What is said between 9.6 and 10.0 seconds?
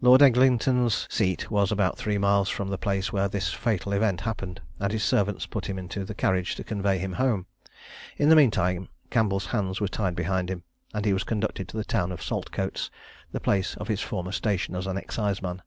were